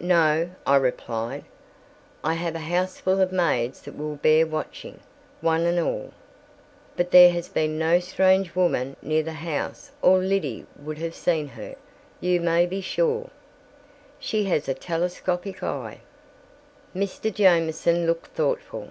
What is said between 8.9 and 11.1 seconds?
near the house or Liddy would